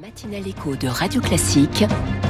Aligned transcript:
matinale 0.00 0.46
écho 0.46 0.76
de 0.76 0.86
Radio 0.86 1.20
Classique 1.20 1.84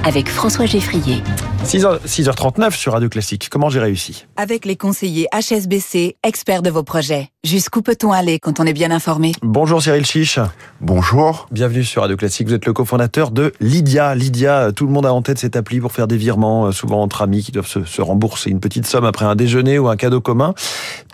avec 0.04 0.30
François 0.30 0.64
Geffrier. 0.64 1.22
6h, 1.64 2.00
6h39 2.06 2.74
sur 2.74 2.94
Radio 2.94 3.10
Classique. 3.10 3.48
Comment 3.50 3.68
j'ai 3.68 3.80
réussi? 3.80 4.26
Avec 4.36 4.64
les 4.64 4.76
conseillers 4.76 5.26
HSBC, 5.34 6.16
experts 6.22 6.62
de 6.62 6.70
vos 6.70 6.82
projets. 6.82 7.28
Jusqu'où 7.44 7.82
peut-on 7.82 8.10
aller 8.10 8.38
quand 8.38 8.58
on 8.58 8.64
est 8.64 8.72
bien 8.72 8.90
informé? 8.90 9.32
Bonjour 9.42 9.82
Cyril 9.82 10.06
Chiche. 10.06 10.38
Bonjour. 10.80 11.46
Bienvenue 11.50 11.84
sur 11.84 12.02
Radio 12.02 12.16
Classique. 12.16 12.48
Vous 12.48 12.54
êtes 12.54 12.64
le 12.64 12.72
cofondateur 12.72 13.32
de 13.32 13.52
Lydia. 13.60 14.14
Lydia, 14.14 14.72
tout 14.72 14.86
le 14.86 14.92
monde 14.92 15.04
a 15.04 15.12
en 15.12 15.20
tête 15.20 15.38
cette 15.38 15.56
appli 15.56 15.78
pour 15.78 15.92
faire 15.92 16.06
des 16.06 16.16
virements, 16.16 16.66
euh, 16.66 16.72
souvent 16.72 17.02
entre 17.02 17.20
amis 17.20 17.42
qui 17.42 17.52
doivent 17.52 17.66
se, 17.66 17.84
se 17.84 18.00
rembourser 18.00 18.48
une 18.48 18.60
petite 18.60 18.86
somme 18.86 19.04
après 19.04 19.26
un 19.26 19.36
déjeuner 19.36 19.78
ou 19.78 19.88
un 19.88 19.96
cadeau 19.96 20.22
commun. 20.22 20.54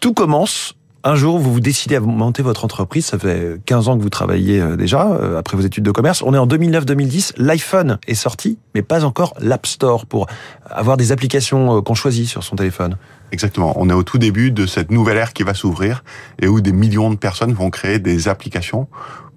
Tout 0.00 0.14
commence 0.14 0.74
un 1.04 1.16
jour, 1.16 1.38
vous 1.38 1.52
vous 1.52 1.60
décidez 1.60 1.96
à 1.96 2.00
monter 2.00 2.42
votre 2.42 2.64
entreprise. 2.64 3.04
Ça 3.04 3.18
fait 3.18 3.60
15 3.66 3.88
ans 3.88 3.98
que 3.98 4.02
vous 4.02 4.08
travaillez 4.08 4.60
euh, 4.60 4.74
déjà, 4.74 5.06
euh, 5.06 5.38
après 5.38 5.56
vos 5.56 5.62
études 5.62 5.84
de 5.84 5.90
commerce. 5.90 6.22
On 6.22 6.32
est 6.32 6.38
en 6.38 6.46
2009-2010. 6.46 7.34
L'iPhone 7.36 7.98
est 8.08 8.14
sorti, 8.14 8.58
mais 8.74 8.80
pas 8.80 9.04
encore 9.04 9.34
l'App 9.38 9.66
Store 9.66 10.06
pour 10.06 10.26
avoir 10.68 10.96
des 10.96 11.12
applications 11.12 11.76
euh, 11.76 11.80
qu'on 11.82 11.94
choisit 11.94 12.26
sur 12.26 12.42
son 12.42 12.56
téléphone. 12.56 12.96
Exactement. 13.32 13.74
On 13.76 13.90
est 13.90 13.92
au 13.92 14.02
tout 14.02 14.16
début 14.16 14.50
de 14.50 14.64
cette 14.64 14.90
nouvelle 14.90 15.18
ère 15.18 15.34
qui 15.34 15.42
va 15.42 15.52
s'ouvrir 15.52 16.02
et 16.40 16.48
où 16.48 16.62
des 16.62 16.72
millions 16.72 17.10
de 17.10 17.16
personnes 17.16 17.52
vont 17.52 17.68
créer 17.68 17.98
des 17.98 18.28
applications 18.28 18.88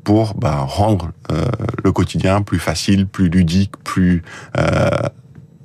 pour 0.06 0.36
bah, 0.36 0.60
rendre 0.60 1.12
le 1.84 1.92
quotidien 1.92 2.42
plus 2.42 2.60
facile, 2.60 3.08
plus 3.08 3.28
ludique, 3.28 3.74
plus 3.84 4.24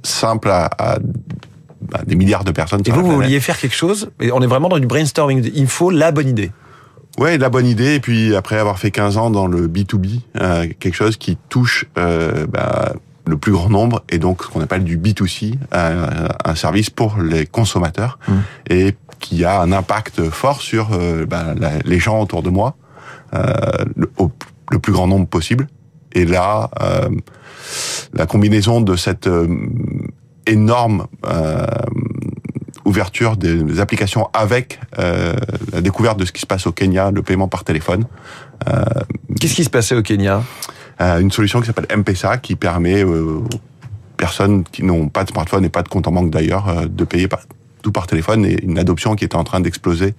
simple 0.02 0.50
à, 0.50 0.68
à 0.78 0.98
bah, 1.92 2.00
des 2.06 2.16
milliards 2.16 2.44
de 2.44 2.50
personnes. 2.52 2.82
Et 2.86 2.90
vous, 2.90 3.04
vous 3.04 3.12
vouliez 3.12 3.38
faire 3.40 3.58
quelque 3.58 3.74
chose, 3.76 4.10
et 4.20 4.32
on 4.32 4.40
est 4.42 4.46
vraiment 4.46 4.68
dans 4.68 4.78
du 4.78 4.86
brainstorming. 4.86 5.50
Il 5.54 5.66
faut 5.68 5.90
la 5.90 6.10
bonne 6.12 6.28
idée. 6.28 6.50
Ouais, 7.18 7.36
la 7.38 7.50
bonne 7.50 7.66
idée. 7.66 7.94
Et 7.96 8.00
puis 8.00 8.34
après 8.34 8.56
avoir 8.58 8.78
fait 8.78 8.90
15 8.90 9.18
ans 9.18 9.30
dans 9.30 9.46
le 9.46 9.68
B2B, 9.68 10.20
euh, 10.40 10.66
quelque 10.80 10.94
chose 10.94 11.16
qui 11.18 11.36
touche 11.50 11.84
euh, 11.98 12.46
bah, 12.46 12.94
le 13.26 13.36
plus 13.36 13.52
grand 13.52 13.68
nombre, 13.68 14.02
et 14.08 14.18
donc 14.18 14.42
ce 14.42 14.48
qu'on 14.48 14.60
appelle 14.62 14.82
du 14.84 14.96
B2C, 14.98 15.54
euh, 15.74 16.28
un 16.44 16.54
service 16.54 16.90
pour 16.90 17.18
les 17.20 17.46
consommateurs, 17.46 18.18
Mmh. 18.26 18.32
et 18.70 18.96
qui 19.20 19.44
a 19.44 19.60
un 19.60 19.70
impact 19.72 20.30
fort 20.30 20.60
sur 20.60 20.88
euh, 20.92 21.26
bah, 21.26 21.54
la- 21.56 21.78
les 21.84 21.98
gens 22.00 22.20
autour 22.20 22.42
de 22.42 22.50
moi, 22.50 22.74
euh, 23.34 23.52
le, 23.94 24.10
au- 24.18 24.32
le 24.70 24.78
plus 24.80 24.92
grand 24.92 25.06
nombre 25.06 25.26
possible. 25.28 25.68
Et 26.14 26.24
là, 26.24 26.70
euh, 26.80 27.08
la 28.14 28.26
combinaison 28.26 28.80
de 28.80 28.96
cette 28.96 29.26
euh, 29.28 29.46
énorme 30.46 31.06
euh, 31.26 31.66
ouverture 32.84 33.36
des 33.36 33.80
applications 33.80 34.28
avec 34.32 34.80
euh, 34.98 35.34
la 35.72 35.80
découverte 35.80 36.18
de 36.18 36.24
ce 36.24 36.32
qui 36.32 36.40
se 36.40 36.46
passe 36.46 36.66
au 36.66 36.72
Kenya, 36.72 37.10
le 37.10 37.22
paiement 37.22 37.48
par 37.48 37.64
téléphone, 37.64 38.06
Qu'est-ce 39.42 39.54
qui 39.54 39.64
se 39.64 39.70
passait 39.70 39.96
au 39.96 40.02
Kenya? 40.02 40.42
Euh, 41.00 41.18
une 41.18 41.32
solution 41.32 41.60
qui 41.60 41.66
s'appelle 41.66 41.86
M-Pesa 41.88 42.38
qui 42.38 42.54
permet 42.54 43.02
euh, 43.02 43.40
aux 43.40 43.48
personnes 44.16 44.62
qui 44.62 44.84
n'ont 44.84 45.08
pas 45.08 45.24
de 45.24 45.30
smartphone 45.30 45.64
et 45.64 45.68
pas 45.68 45.82
de 45.82 45.88
compte 45.88 46.06
en 46.06 46.12
banque 46.12 46.30
d'ailleurs 46.30 46.68
euh, 46.68 46.86
de 46.86 47.04
payer 47.04 47.26
par, 47.26 47.40
tout 47.82 47.90
par 47.90 48.06
téléphone 48.06 48.44
et 48.44 48.62
une 48.62 48.78
adoption 48.78 49.16
qui 49.16 49.24
était 49.24 49.36
en 49.36 49.44
train 49.44 49.60
d'exploser. 49.60 50.14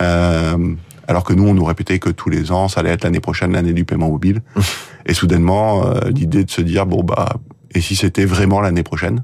Euh, 0.00 0.74
alors 1.08 1.24
que 1.24 1.32
nous, 1.32 1.48
on 1.48 1.54
nous 1.54 1.64
répétait 1.64 1.98
que 1.98 2.10
tous 2.10 2.28
les 2.28 2.52
ans, 2.52 2.68
ça 2.68 2.80
allait 2.80 2.90
être 2.90 3.02
l'année 3.02 3.18
prochaine 3.18 3.52
l'année 3.52 3.72
du 3.72 3.84
paiement 3.84 4.10
mobile. 4.10 4.42
et 5.06 5.14
soudainement, 5.14 5.86
euh, 5.86 6.10
l'idée 6.10 6.44
de 6.44 6.50
se 6.50 6.60
dire 6.60 6.86
bon 6.86 7.02
bah 7.02 7.40
et 7.74 7.80
si 7.80 7.96
c'était 7.96 8.24
vraiment 8.24 8.60
l'année 8.60 8.82
prochaine? 8.82 9.16
Euh, 9.16 9.22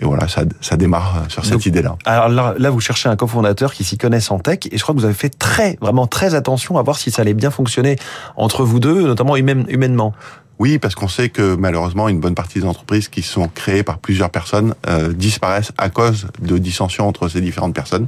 Et 0.00 0.04
voilà, 0.04 0.28
ça, 0.28 0.42
ça 0.60 0.76
démarre 0.76 1.16
euh, 1.16 1.28
sur 1.28 1.44
cette 1.44 1.66
idée-là. 1.66 1.96
Alors 2.04 2.28
là, 2.28 2.54
là, 2.58 2.70
vous 2.70 2.80
cherchez 2.80 3.08
un 3.08 3.16
cofondateur 3.16 3.72
qui 3.74 3.84
s'y 3.84 3.98
connaisse 3.98 4.30
en 4.30 4.38
tech, 4.38 4.60
et 4.70 4.76
je 4.78 4.82
crois 4.82 4.94
que 4.94 5.00
vous 5.00 5.04
avez 5.04 5.14
fait 5.14 5.28
très, 5.30 5.76
vraiment 5.80 6.06
très 6.06 6.34
attention 6.34 6.78
à 6.78 6.82
voir 6.82 6.96
si 6.98 7.10
ça 7.10 7.22
allait 7.22 7.34
bien 7.34 7.50
fonctionner 7.50 7.96
entre 8.36 8.64
vous 8.64 8.80
deux, 8.80 9.02
notamment 9.06 9.36
humaine- 9.36 9.66
humainement. 9.68 10.14
Oui, 10.60 10.78
parce 10.78 10.94
qu'on 10.94 11.08
sait 11.08 11.30
que 11.30 11.54
malheureusement, 11.56 12.06
une 12.10 12.20
bonne 12.20 12.34
partie 12.34 12.60
des 12.60 12.66
entreprises 12.66 13.08
qui 13.08 13.22
sont 13.22 13.48
créées 13.48 13.82
par 13.82 13.96
plusieurs 13.98 14.28
personnes 14.28 14.74
euh, 14.88 15.10
disparaissent 15.14 15.72
à 15.78 15.88
cause 15.88 16.26
de 16.42 16.58
dissensions 16.58 17.08
entre 17.08 17.28
ces 17.28 17.40
différentes 17.40 17.74
personnes. 17.74 18.06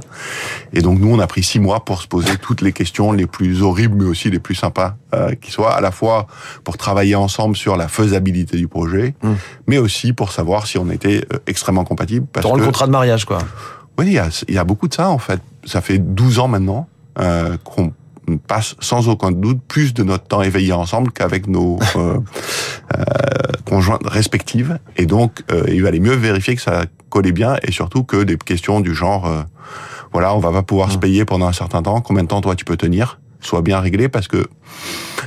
Et 0.71 0.81
donc 0.81 0.99
nous, 0.99 1.11
on 1.11 1.17
a 1.19 1.25
pris 1.25 1.41
six 1.41 1.59
mois 1.59 1.83
pour 1.83 1.99
se 2.03 2.07
poser 2.07 2.37
toutes 2.37 2.61
les 2.61 2.71
questions 2.71 3.11
les 3.11 3.25
plus 3.25 3.63
horribles, 3.63 4.03
mais 4.03 4.07
aussi 4.07 4.29
les 4.29 4.37
plus 4.37 4.53
sympas 4.53 4.95
euh, 5.15 5.33
qui 5.33 5.49
soient, 5.51 5.73
à 5.73 5.81
la 5.81 5.89
fois 5.89 6.27
pour 6.63 6.77
travailler 6.77 7.15
ensemble 7.15 7.55
sur 7.57 7.75
la 7.75 7.87
faisabilité 7.87 8.55
du 8.57 8.67
projet, 8.67 9.15
Mm. 9.23 9.33
mais 9.65 9.79
aussi 9.79 10.13
pour 10.13 10.31
savoir 10.31 10.67
si 10.67 10.77
on 10.77 10.89
était 10.91 11.25
euh, 11.33 11.39
extrêmement 11.47 11.85
compatibles. 11.85 12.27
Parce 12.31 12.45
Dans 12.45 12.55
le 12.55 12.63
contrat 12.63 12.85
de 12.85 12.91
mariage, 12.91 13.25
quoi. 13.25 13.39
oui, 13.97 14.05
il 14.07 14.13
y 14.13 14.19
a, 14.19 14.29
il 14.47 14.53
y 14.53 14.59
a 14.59 14.63
beaucoup 14.63 14.87
de 14.87 14.93
ça 14.93 15.09
en 15.09 15.17
fait. 15.17 15.41
Ça 15.65 15.81
fait 15.81 15.97
12 15.97 16.37
ans 16.37 16.47
maintenant 16.47 16.87
euh, 17.19 17.57
qu'on 17.63 17.91
passe 18.47 18.75
sans 18.79 19.09
aucun 19.09 19.31
doute 19.31 19.61
plus 19.67 19.93
de 19.93 20.03
notre 20.03 20.25
temps 20.25 20.41
éveillé 20.41 20.73
ensemble 20.73 21.11
qu'avec 21.11 21.47
nos 21.47 21.79
euh, 21.95 22.19
euh, 22.97 23.03
conjointes 23.65 24.05
respectives. 24.05 24.79
Et 24.97 25.05
donc, 25.05 25.43
euh, 25.51 25.63
il 25.67 25.83
valait 25.83 25.99
mieux 25.99 26.15
vérifier 26.15 26.55
que 26.55 26.61
ça 26.61 26.85
collait 27.09 27.31
bien 27.31 27.57
et 27.63 27.71
surtout 27.71 28.03
que 28.03 28.23
des 28.23 28.37
questions 28.37 28.79
du 28.79 28.93
genre, 28.93 29.25
euh, 29.25 29.43
voilà, 30.11 30.35
on 30.35 30.39
va 30.39 30.51
pas 30.51 30.63
pouvoir 30.63 30.91
se 30.91 30.97
payer 30.97 31.25
pendant 31.25 31.47
un 31.47 31.53
certain 31.53 31.81
temps. 31.81 32.01
Combien 32.01 32.23
de 32.23 32.27
temps 32.27 32.41
toi 32.41 32.55
tu 32.55 32.65
peux 32.65 32.77
tenir? 32.77 33.19
Soient 33.45 33.61
bien 33.61 33.79
réglées 33.79 34.09
parce 34.09 34.27
que 34.27 34.45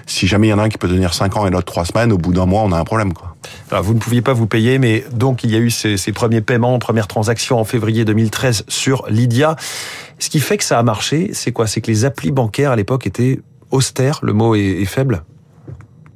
si 0.06 0.27
jamais 0.27 0.49
il 0.49 0.50
y 0.50 0.53
en 0.53 0.59
a 0.59 0.62
un 0.65 0.69
qui 0.69 0.78
peut 0.78 0.88
tenir 0.88 1.15
5 1.15 1.37
ans 1.37 1.47
et 1.47 1.50
l'autre 1.50 1.65
3 1.72 1.84
semaines, 1.87 2.12
au 2.12 2.19
bout 2.19 2.32
d'un 2.32 2.47
mois, 2.47 2.62
on 2.62 2.72
a 2.72 2.78
un 2.78 2.84
problème. 2.84 3.12
quoi. 3.12 3.37
Alors, 3.71 3.82
vous 3.82 3.94
ne 3.94 3.99
pouviez 3.99 4.22
pas 4.22 4.32
vous 4.32 4.47
payer, 4.47 4.78
mais 4.78 5.04
donc 5.12 5.43
il 5.44 5.50
y 5.50 5.56
a 5.56 5.59
eu 5.59 5.71
ces, 5.71 5.97
ces 5.97 6.12
premiers 6.12 6.41
paiements, 6.41 6.78
premières 6.78 7.09
transactions 7.09 7.59
en 7.59 7.65
février 7.65 8.04
2013 8.04 8.65
sur 8.69 9.04
Lydia. 9.09 9.56
Ce 10.19 10.28
qui 10.31 10.41
fait 10.41 10.56
que 10.59 10.65
ça 10.65 10.78
a 10.78 10.82
marché, 10.82 11.31
c'est 11.32 11.53
quoi? 11.53 11.66
C'est 11.66 11.81
que 11.81 11.91
les 11.91 12.04
applis 12.04 12.31
bancaires 12.31 12.71
à 12.71 12.77
l'époque 12.77 13.06
étaient 13.06 13.41
austères, 13.71 14.21
le 14.22 14.33
mot 14.33 14.54
est, 14.54 14.60
est 14.60 14.84
faible? 14.84 15.25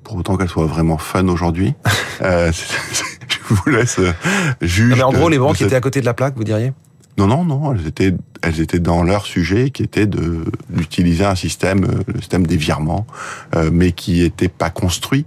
Pour 0.04 0.16
autant 0.16 0.36
qu'elle 0.36 0.48
soit 0.48 0.66
vraiment 0.66 0.98
fun 0.98 1.26
aujourd'hui. 1.28 1.74
euh, 2.22 2.50
je 2.52 3.54
vous 3.54 3.70
laisse 3.70 3.98
euh, 3.98 4.12
juger. 4.60 4.94
Mais 4.96 5.02
en 5.02 5.12
gros, 5.12 5.28
les 5.28 5.38
banques 5.38 5.56
cette- 5.56 5.68
étaient 5.68 5.76
à 5.76 5.80
côté 5.80 6.00
de 6.00 6.06
la 6.06 6.14
plaque, 6.14 6.34
vous 6.36 6.44
diriez? 6.44 6.72
Non, 7.18 7.26
non, 7.26 7.44
non, 7.44 7.74
elles 7.74 7.86
étaient, 7.86 8.14
elles 8.42 8.60
étaient 8.60 8.78
dans 8.78 9.02
leur 9.02 9.26
sujet, 9.26 9.70
qui 9.70 9.82
était 9.82 10.06
de 10.06 10.44
d'utiliser 10.70 11.24
un 11.24 11.34
système, 11.34 11.84
euh, 11.84 12.02
le 12.06 12.20
système 12.20 12.46
des 12.46 12.56
virements, 12.56 13.06
euh, 13.54 13.70
mais 13.72 13.92
qui 13.92 14.20
n'était 14.22 14.48
pas 14.48 14.70
construit. 14.70 15.26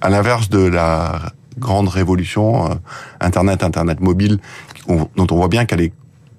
À 0.00 0.10
l'inverse 0.10 0.50
de 0.50 0.58
la 0.64 1.32
grande 1.58 1.88
révolution 1.88 2.70
euh, 2.70 2.74
Internet, 3.20 3.62
Internet 3.62 4.00
mobile, 4.00 4.38
on- 4.88 5.08
dont 5.16 5.26
on 5.30 5.36
voit 5.36 5.48
bien 5.48 5.64
qu'elle 5.64 5.80
est 5.80 5.92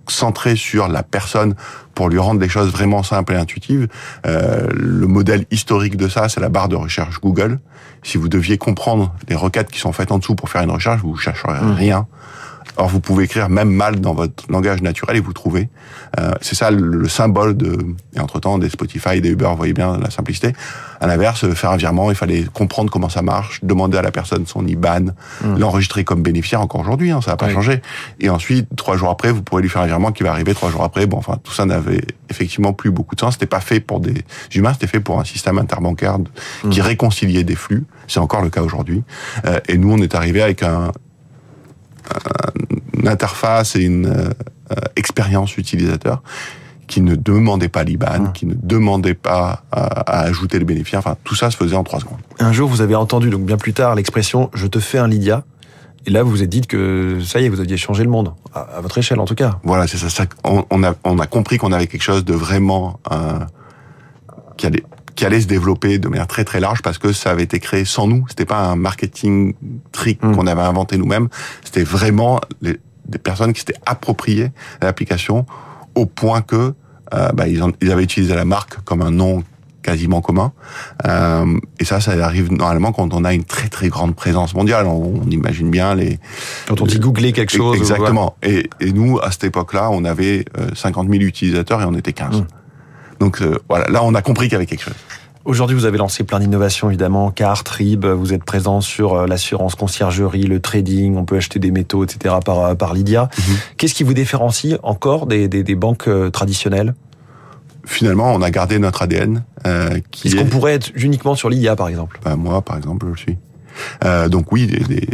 centrée 0.08 0.56
sur 0.56 0.88
la 0.88 1.02
personne 1.02 1.56
pour 1.96 2.10
lui 2.10 2.20
rendre 2.20 2.40
les 2.40 2.50
choses 2.50 2.72
vraiment 2.72 3.02
simples 3.02 3.34
et 3.34 3.38
intuitives. 3.38 3.88
Euh, 4.28 4.68
le 4.76 5.08
modèle 5.08 5.46
historique 5.50 5.98
de 5.98 6.08
ça, 6.10 6.30
c'est 6.30 6.40
la 6.42 6.50
barre 6.50 6.70
de 6.70 6.76
recherche 6.76 7.20
Google. 7.22 7.60
Si 8.04 8.20
vous 8.20 8.30
deviez 8.30 8.60
comprendre 8.60 9.16
les 9.30 9.36
requêtes 9.36 9.72
qui 9.72 9.80
sont 9.80 9.94
faites 9.94 10.12
en 10.12 10.20
dessous 10.20 10.36
pour 10.36 10.50
faire 10.50 10.62
une 10.62 10.70
recherche, 10.70 11.02
vous 11.02 11.16
chercherez 11.18 11.58
rien. 11.76 12.06
Or, 12.78 12.90
vous 12.90 13.00
pouvez 13.00 13.24
écrire 13.24 13.48
même 13.50 13.70
mal 13.70 14.02
dans 14.02 14.14
votre 14.14 14.44
langage 14.50 14.82
naturel 14.82 15.16
et 15.16 15.20
vous 15.22 15.32
trouvez. 15.34 15.70
Euh, 16.20 16.32
c'est 16.42 16.56
ça 16.56 16.72
le, 16.72 16.82
le 16.98 17.08
symbole 17.08 17.56
de. 17.56 17.78
Et 18.16 18.20
entre-temps, 18.20 18.58
des 18.58 18.70
Spotify, 18.70 19.22
des 19.22 19.30
Uber, 19.30 19.46
vous 19.50 19.56
voyez 19.58 19.74
bien 19.74 19.98
la 19.98 20.10
simplicité. 20.10 20.54
À 21.00 21.08
l'inverse, 21.08 21.48
faire 21.54 21.72
un 21.72 21.78
virement, 21.78 22.10
il 22.12 22.16
fallait 22.18 22.44
comprendre 22.54 22.90
comment 22.92 23.10
ça 23.10 23.22
marche, 23.22 23.60
demander 23.64 23.98
à 23.98 24.02
la 24.02 24.12
personne 24.12 24.46
son 24.46 24.66
IBAN, 24.66 25.08
l'enregistrer 25.58 26.04
comme 26.04 26.22
bénéficiaire 26.24 26.62
encore 26.62 26.82
aujourd'hui, 26.82 27.12
hein, 27.12 27.22
ça 27.22 27.32
n'a 27.32 27.38
pas 27.38 27.48
Oui. 27.48 27.54
changé. 27.54 27.82
Et 28.20 28.30
ensuite, 28.30 28.68
trois 28.76 28.98
jours 28.98 29.10
après, 29.10 29.32
vous 29.32 29.44
pourrez 29.44 29.62
lui 29.62 29.70
faire 29.70 29.82
un 29.82 29.88
virement 29.88 30.12
qui 30.12 30.24
va 30.24 30.32
arriver 30.32 30.54
trois 30.54 30.70
jours 30.72 30.84
après. 30.84 31.06
Bon, 31.06 31.18
enfin, 31.18 31.38
tout 31.44 31.52
ça 31.54 31.66
n'avait 31.66 32.02
effectivement 32.30 32.74
plus 32.74 32.92
beaucoup 32.92 33.16
de 33.16 33.20
sens. 33.22 33.34
C'était 33.34 33.46
pas 33.46 33.60
fait 33.62 33.80
pour 33.80 34.00
des 34.00 34.24
humains, 34.54 34.74
c'était 34.74 34.88
fait 34.88 35.00
pour 35.02 35.20
un 35.20 35.26
système 35.26 35.58
interbancaire 35.58 36.18
qui 36.72 36.82
réconciliait 36.82 37.44
des 37.44 37.56
flux. 37.56 37.86
C'est 38.08 38.20
encore 38.20 38.42
le 38.42 38.50
cas 38.50 38.62
aujourd'hui. 38.62 39.04
Euh, 39.46 39.60
et 39.68 39.78
nous, 39.78 39.92
on 39.92 39.98
est 39.98 40.16
arrivé 40.16 40.42
avec 40.42 40.64
un, 40.64 40.92
une 42.98 43.08
interface 43.08 43.76
et 43.76 43.82
une 43.82 44.08
euh, 44.08 44.30
euh, 44.72 44.76
expérience 44.96 45.58
utilisateur 45.58 46.22
qui 46.88 47.02
ne 47.02 47.16
demandait 47.16 47.68
pas 47.68 47.84
l'IBAN, 47.84 48.32
qui 48.34 48.46
ne 48.46 48.54
demandait 48.54 49.16
pas 49.16 49.64
à, 49.72 49.82
à 50.02 50.20
ajouter 50.22 50.60
le 50.60 50.66
bénéficiaire. 50.66 51.00
Enfin, 51.00 51.16
tout 51.24 51.36
ça 51.36 51.50
se 51.50 51.58
faisait 51.58 51.76
en 51.76 51.84
trois 51.84 52.00
secondes. 52.00 52.20
Un 52.40 52.54
jour, 52.54 52.70
vous 52.70 52.82
avez 52.82 52.96
entendu, 52.96 53.30
donc 53.32 53.44
bien 53.44 53.58
plus 53.58 53.74
tard, 53.74 53.96
l'expression 53.96 54.52
«je 54.54 54.68
te 54.68 54.80
fais 54.80 55.00
un 55.00 55.08
Lydia». 55.08 55.44
Et 56.06 56.12
là, 56.12 56.22
vous 56.22 56.30
vous 56.30 56.44
êtes 56.44 56.50
dit 56.50 56.62
que 56.62 57.20
ça 57.26 57.42
y 57.42 57.46
est, 57.46 57.50
vous 57.50 57.60
aviez 57.60 57.78
changé 57.78 58.04
le 58.04 58.12
monde, 58.12 58.34
à, 58.54 58.60
à 58.78 58.82
votre 58.82 59.00
échelle 59.00 59.20
en 59.20 59.26
tout 59.26 59.34
cas. 59.34 59.60
Voilà, 59.64 59.88
c'est 59.88 59.98
ça. 59.98 60.10
ça 60.12 60.26
on, 60.44 60.64
on 60.70 60.84
a, 60.84 60.94
on 61.04 61.18
a 61.18 61.26
compris 61.26 61.58
qu'on 61.58 61.72
avait 61.72 61.88
quelque 61.88 62.04
chose 62.04 62.24
de 62.24 62.36
vraiment 62.36 63.00
euh, 63.12 63.40
qui 64.58 64.68
allait 64.68 64.84
qui 65.16 65.26
allait 65.26 65.40
se 65.42 65.48
développer 65.48 65.98
de 65.98 66.08
manière 66.10 66.28
très 66.28 66.44
très 66.44 66.60
large 66.60 66.82
parce 66.82 66.98
que 66.98 67.14
ça 67.14 67.32
avait 67.32 67.44
été 67.44 67.60
créé 67.60 67.86
sans 67.86 68.08
nous. 68.08 68.26
C'était 68.28 68.46
pas 68.46 68.60
un 68.60 68.76
marketing 68.76 69.54
trick 69.92 70.22
Mm. 70.24 70.36
qu'on 70.36 70.48
avait 70.48 70.62
inventé 70.62 70.98
nous-mêmes. 70.98 71.30
C'était 71.64 71.84
vraiment 71.84 72.40
les, 72.62 72.78
des 73.08 73.18
personnes 73.18 73.54
qui 73.54 73.60
s'étaient 73.62 73.80
appropriées 73.86 74.52
l'application 74.82 75.46
au 75.96 76.06
point 76.06 76.42
que 76.42 76.74
euh, 77.14 77.32
bah, 77.34 77.48
ils, 77.48 77.62
en- 77.64 77.72
ils 77.82 77.92
avaient 77.92 78.04
utilisé 78.04 78.36
la 78.36 78.46
marque 78.46 78.82
comme 78.84 79.02
un 79.02 79.12
nom 79.12 79.44
quasiment 79.84 80.20
commun. 80.20 80.52
Euh, 81.06 81.60
et 81.80 81.86
ça, 81.86 82.02
ça 82.02 82.12
arrive 82.26 82.52
normalement 82.52 82.92
quand 82.92 83.14
on 83.14 83.24
a 83.24 83.34
une 83.36 83.44
très 83.44 83.68
très 83.70 83.88
grande 83.88 84.16
présence 84.16 84.56
mondiale. 84.56 84.88
On, 84.88 85.22
on 85.24 85.30
imagine 85.30 85.70
bien 85.70 85.94
les, 85.94 86.20
Quand 86.68 86.82
on 86.82 86.86
dit 86.88 86.98
googler 87.00 87.32
quelque 87.34 87.52
chose... 87.56 87.78
Exactement. 87.78 88.36
Et, 88.42 88.68
et 88.80 88.92
nous, 88.92 89.20
à 89.20 89.30
cette 89.32 89.44
époque-là, 89.46 89.90
on 89.92 90.04
avait 90.04 90.44
euh, 90.58 90.70
50 90.74 91.08
000 91.10 91.22
utilisateurs 91.22 91.82
et 91.84 91.86
on 91.86 91.94
était 91.94 92.14
15. 92.14 92.42
Mm. 92.42 92.46
Donc 93.20 93.42
euh, 93.42 93.58
voilà, 93.70 93.88
là, 93.90 94.04
on 94.04 94.14
a 94.14 94.22
compris 94.22 94.48
qu'il 94.48 94.54
y 94.54 94.56
avait 94.56 94.66
quelque 94.66 94.84
chose. 94.84 94.96
Aujourd'hui, 95.46 95.76
vous 95.76 95.86
avez 95.86 96.00
lancé 96.00 96.24
plein 96.24 96.40
d'innovations, 96.40 96.90
évidemment. 96.90 97.30
Car, 97.30 97.64
Trib, 97.64 98.06
vous 98.06 98.34
êtes 98.34 98.44
présent 98.44 98.82
sur 98.82 99.14
euh, 99.14 99.28
l'assurance 99.28 99.76
conciergerie, 99.76 100.44
le 100.44 100.60
trading, 100.60 101.18
on 101.18 101.26
peut 101.26 101.38
acheter 101.38 101.60
des 101.60 101.70
métaux, 101.70 102.04
etc. 102.04 102.36
par, 102.44 102.60
euh, 102.60 102.76
par 102.76 102.96
Lydia. 102.96 103.30
Mhm. 103.38 103.56
Qu'est-ce 103.78 103.94
qui 103.94 104.04
vous 104.04 104.16
différencie 104.16 104.80
encore 104.82 105.28
des, 105.28 105.48
des, 105.48 105.64
des 105.64 105.76
banques 105.76 106.10
traditionnelles? 106.32 106.96
Finalement, 107.86 108.34
on 108.34 108.42
a 108.42 108.50
gardé 108.50 108.80
notre 108.80 109.04
ADN. 109.04 109.44
Euh, 109.68 110.00
Est-ce 110.24 110.36
qu'on 110.36 110.46
pourrait 110.46 110.74
être 110.74 110.92
uniquement 110.96 111.36
sur 111.36 111.50
Lydia, 111.50 111.76
par 111.76 111.88
exemple? 111.88 112.20
Ben, 112.24 112.36
Moi, 112.36 112.62
par 112.62 112.78
exemple, 112.78 113.06
je 113.06 113.12
le 113.12 113.18
suis. 113.18 113.38
Euh, 114.04 114.30
donc 114.30 114.52
oui, 114.52 114.68
des, 114.68 114.80
des, 114.80 115.08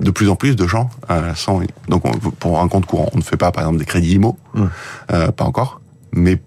de 0.00 0.10
plus 0.10 0.28
en 0.28 0.36
plus 0.36 0.56
de 0.56 0.66
gens 0.66 0.90
euh, 1.10 1.34
sont... 1.34 1.62
Donc 1.88 2.02
pour 2.38 2.60
un 2.60 2.68
compte 2.68 2.86
courant, 2.86 3.08
on 3.12 3.18
ne 3.18 3.22
fait 3.22 3.36
pas, 3.36 3.52
par 3.52 3.62
exemple, 3.64 3.78
des 3.78 3.84
crédits 3.84 4.14
IMO, 4.14 4.36
mmh. 4.54 4.66
pas 5.36 5.44
encore, 5.44 5.80
mais 6.12 6.40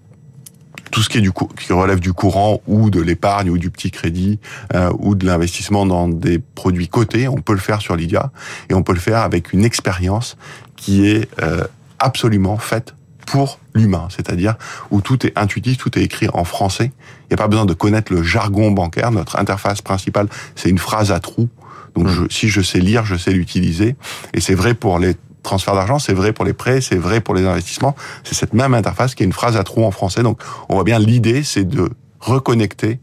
tout 0.90 1.02
ce 1.02 1.08
qui 1.08 1.18
est 1.18 1.20
du 1.20 1.32
qui 1.32 1.72
relève 1.72 2.00
du 2.00 2.12
courant 2.12 2.60
ou 2.66 2.90
de 2.90 3.00
l'épargne 3.00 3.50
ou 3.50 3.58
du 3.58 3.70
petit 3.70 3.90
crédit 3.90 4.38
euh, 4.74 4.92
ou 4.98 5.14
de 5.14 5.26
l'investissement 5.26 5.86
dans 5.86 6.08
des 6.08 6.38
produits 6.38 6.88
cotés, 6.88 7.28
on 7.28 7.36
peut 7.36 7.52
le 7.52 7.58
faire 7.58 7.80
sur 7.80 7.96
Lydia 7.96 8.30
et 8.68 8.74
on 8.74 8.82
peut 8.82 8.94
le 8.94 9.00
faire 9.00 9.18
avec 9.18 9.52
une 9.52 9.64
expérience 9.64 10.36
qui 10.76 11.06
est 11.06 11.28
euh, 11.42 11.64
absolument 11.98 12.56
faite 12.56 12.94
pour 13.26 13.58
l'humain, 13.74 14.08
c'est-à-dire 14.10 14.56
où 14.90 15.00
tout 15.00 15.26
est 15.26 15.36
intuitif, 15.36 15.76
tout 15.76 15.98
est 15.98 16.02
écrit 16.02 16.28
en 16.32 16.44
français. 16.44 16.92
Il 17.22 17.26
n'y 17.30 17.34
a 17.34 17.36
pas 17.36 17.48
besoin 17.48 17.66
de 17.66 17.74
connaître 17.74 18.12
le 18.12 18.22
jargon 18.22 18.70
bancaire. 18.70 19.10
Notre 19.10 19.38
interface 19.38 19.82
principale, 19.82 20.28
c'est 20.56 20.70
une 20.70 20.78
phrase 20.78 21.12
à 21.12 21.20
trous. 21.20 21.48
Donc, 21.94 22.06
mmh. 22.06 22.10
je, 22.10 22.22
si 22.30 22.48
je 22.48 22.62
sais 22.62 22.80
lire, 22.80 23.04
je 23.04 23.16
sais 23.16 23.32
l'utiliser. 23.32 23.96
Et 24.32 24.40
c'est 24.40 24.54
vrai 24.54 24.72
pour 24.72 24.98
les 24.98 25.14
transfert 25.48 25.74
d'argent, 25.74 25.98
c'est 25.98 26.12
vrai 26.12 26.32
pour 26.32 26.44
les 26.44 26.52
prêts, 26.52 26.80
c'est 26.80 26.96
vrai 26.96 27.20
pour 27.20 27.34
les 27.34 27.46
investissements. 27.46 27.96
C'est 28.22 28.34
cette 28.34 28.52
même 28.52 28.74
interface 28.74 29.14
qui 29.14 29.22
est 29.22 29.26
une 29.26 29.32
phrase 29.32 29.56
à 29.56 29.64
trous 29.64 29.84
en 29.84 29.90
français. 29.90 30.22
Donc, 30.22 30.40
on 30.68 30.74
voit 30.74 30.84
bien 30.84 30.98
l'idée, 30.98 31.42
c'est 31.42 31.64
de 31.64 31.88
reconnecter 32.20 33.00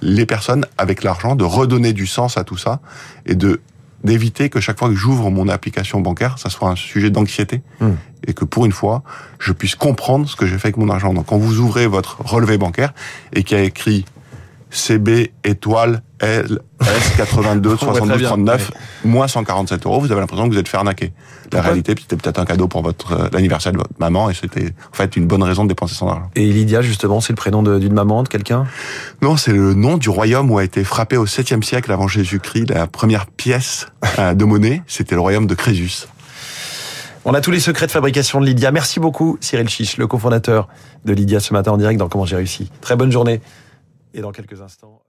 les 0.00 0.26
personnes 0.26 0.64
avec 0.78 1.04
l'argent, 1.04 1.36
de 1.36 1.44
redonner 1.44 1.92
du 1.92 2.06
sens 2.06 2.38
à 2.38 2.44
tout 2.44 2.56
ça 2.56 2.80
et 3.26 3.34
de 3.34 3.60
d'éviter 4.04 4.50
que 4.50 4.58
chaque 4.58 4.80
fois 4.80 4.88
que 4.88 4.96
j'ouvre 4.96 5.30
mon 5.30 5.48
application 5.48 6.00
bancaire, 6.00 6.36
ça 6.36 6.50
soit 6.50 6.68
un 6.68 6.74
sujet 6.74 7.10
d'anxiété 7.10 7.62
hmm. 7.78 7.92
et 8.26 8.34
que 8.34 8.44
pour 8.44 8.66
une 8.66 8.72
fois, 8.72 9.04
je 9.38 9.52
puisse 9.52 9.76
comprendre 9.76 10.28
ce 10.28 10.34
que 10.34 10.44
j'ai 10.44 10.58
fait 10.58 10.68
avec 10.68 10.76
mon 10.76 10.88
argent. 10.88 11.14
Donc 11.14 11.26
quand 11.26 11.38
vous 11.38 11.60
ouvrez 11.60 11.86
votre 11.86 12.20
relevé 12.20 12.58
bancaire 12.58 12.94
et 13.32 13.44
qu'il 13.44 13.56
y 13.56 13.60
a 13.60 13.62
écrit 13.62 14.04
CB 14.70 15.32
étoile 15.44 16.02
LS 16.22 16.58
82 17.16 17.76
72 17.76 18.22
39 18.22 18.70
moins 19.04 19.26
147 19.26 19.84
euros, 19.86 20.00
vous 20.00 20.12
avez 20.12 20.20
l'impression 20.20 20.48
que 20.48 20.54
vous 20.54 20.58
êtes 20.58 20.68
fait 20.68 20.76
arnaquer. 20.76 21.12
La 21.52 21.60
réalité, 21.60 21.94
c'était 21.98 22.16
peut-être 22.16 22.38
un 22.38 22.44
cadeau 22.44 22.68
pour 22.68 22.82
votre 22.82 23.12
euh, 23.12 23.28
l'anniversaire 23.32 23.72
de 23.72 23.78
votre 23.78 23.90
maman 23.98 24.30
et 24.30 24.34
c'était 24.34 24.72
en 24.90 24.96
fait 24.96 25.16
une 25.16 25.26
bonne 25.26 25.42
raison 25.42 25.64
de 25.64 25.68
dépenser 25.68 25.94
son 25.94 26.08
argent. 26.08 26.30
Et 26.34 26.46
Lydia, 26.46 26.80
justement, 26.80 27.20
c'est 27.20 27.32
le 27.32 27.36
prénom 27.36 27.62
d'une 27.62 27.92
maman, 27.92 28.22
de 28.22 28.28
quelqu'un? 28.28 28.66
Non, 29.20 29.36
c'est 29.36 29.52
le 29.52 29.74
nom 29.74 29.98
du 29.98 30.08
royaume 30.08 30.50
où 30.50 30.58
a 30.58 30.64
été 30.64 30.84
frappé 30.84 31.16
au 31.16 31.26
7e 31.26 31.62
siècle 31.62 31.92
avant 31.92 32.08
Jésus-Christ 32.08 32.70
la 32.70 32.86
première 32.86 33.26
pièce 33.26 33.86
euh, 34.18 34.34
de 34.34 34.44
monnaie. 34.44 34.82
C'était 34.86 35.14
le 35.14 35.20
royaume 35.20 35.46
de 35.46 35.54
Crésus. 35.54 36.06
On 37.24 37.34
a 37.34 37.40
tous 37.40 37.50
les 37.50 37.60
secrets 37.60 37.86
de 37.86 37.92
fabrication 37.92 38.40
de 38.40 38.46
Lydia. 38.46 38.72
Merci 38.72 38.98
beaucoup, 38.98 39.38
Cyril 39.40 39.68
Chiche, 39.68 39.96
le 39.96 40.06
cofondateur 40.06 40.68
de 41.04 41.12
Lydia 41.12 41.38
ce 41.38 41.52
matin 41.52 41.72
en 41.72 41.76
direct 41.76 41.98
dans 41.98 42.08
Comment 42.08 42.24
j'ai 42.24 42.36
réussi. 42.36 42.70
Très 42.80 42.96
bonne 42.96 43.12
journée. 43.12 43.40
Et 44.14 44.20
dans 44.20 44.32
quelques 44.32 44.60
instants. 44.60 45.01